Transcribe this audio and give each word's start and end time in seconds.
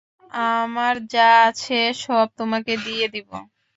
আমার 0.51 0.95
যা 1.13 1.29
আছে 1.47 1.75
সব 2.03 2.27
তোমাকে 2.39 2.73
দিয়ে 2.85 3.05
দিবো। 3.13 3.37